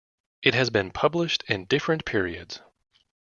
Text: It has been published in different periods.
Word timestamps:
It 0.41 0.55
has 0.55 0.71
been 0.71 0.89
published 0.89 1.43
in 1.47 1.65
different 1.65 2.05
periods. 2.05 2.63